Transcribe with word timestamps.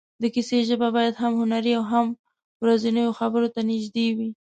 د 0.21 0.23
کیسې 0.33 0.59
ژبه 0.69 0.87
باید 0.97 1.13
هم 1.21 1.31
هنري 1.41 1.71
او 1.79 1.83
هم 1.91 2.07
ورځنیو 2.63 3.17
خبرو 3.19 3.47
ته 3.55 3.61
نږدې 3.69 4.07
وي. 4.17 4.29